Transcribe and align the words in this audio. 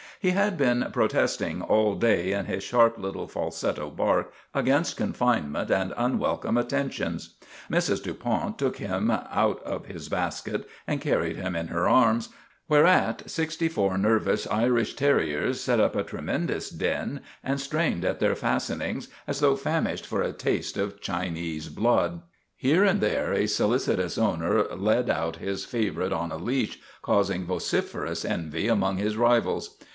He 0.19 0.31
had 0.31 0.55
been 0.55 0.87
protesting 0.93 1.63
all 1.63 1.95
day 1.95 2.31
in 2.31 2.45
his 2.45 2.63
sharp 2.63 2.97
little 2.99 3.27
falsetto 3.27 3.89
bark 3.89 4.31
against 4.53 4.97
confinement 4.97 5.69
and 5.71 5.91
unwel 5.95 6.41
come 6.41 6.57
attentions. 6.57 7.35
Mrs. 7.71 8.01
Du 8.03 8.13
Pont 8.15 8.57
took 8.57 8.77
him 8.77 9.09
out 9.09 9.61
of 9.63 9.87
his 9.87 10.09
basket 10.09 10.67
and 10.85 11.01
carried 11.01 11.37
him 11.37 11.55
in 11.55 11.67
her 11.67 11.87
arms; 11.87 12.29
whereat 12.67 13.27
sixty 13.29 13.67
four 13.67 13.97
nervous 13.97 14.47
Irish 14.47 14.95
terriers 14.95 15.59
set 15.59 15.79
up 15.79 15.95
a 15.95 16.03
tremendous 16.03 16.69
din, 16.69 17.21
and 17.43 17.59
strained 17.59 18.05
at 18.05 18.19
their 18.19 18.35
fastenings 18.35 19.07
as 19.27 19.39
though 19.39 19.55
famished 19.55 20.05
for 20.05 20.21
a 20.21 20.33
taste 20.33 20.77
of 20.77 21.01
Chinese 21.01 21.67
blood. 21.69 22.21
Here 22.55 22.83
and 22.83 23.01
there 23.01 23.33
a 23.33 23.47
solicitous 23.47 24.17
owner 24.19 24.63
led 24.75 25.09
out 25.09 25.37
his 25.37 25.65
favorite 25.65 26.13
on 26.13 26.31
a 26.31 26.37
leash, 26.37 26.79
causing 27.01 27.45
vociferous 27.45 28.23
envy 28.25 28.67
among 28.67 28.97
his 28.97 29.17
rivals. 29.17 29.77